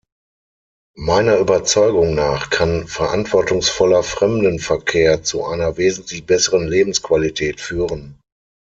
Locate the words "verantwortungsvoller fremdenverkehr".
2.87-5.21